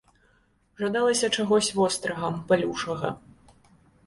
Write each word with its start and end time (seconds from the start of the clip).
Жадалася 0.83 1.29
чагось 1.35 1.69
вострага, 1.81 2.27
балючага. 2.49 3.09